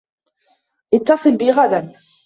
اتصل 0.93 1.37
بي 1.37 1.51
غداً. 1.51 1.93